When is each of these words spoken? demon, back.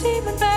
demon, 0.00 0.38
back. 0.38 0.51